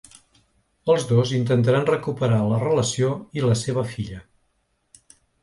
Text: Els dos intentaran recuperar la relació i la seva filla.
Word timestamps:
Els 0.93 1.03
dos 1.11 1.33
intentaran 1.39 1.85
recuperar 1.89 2.39
la 2.53 2.59
relació 2.65 3.11
i 3.41 3.45
la 3.45 3.59
seva 3.61 3.85
filla. 3.93 4.25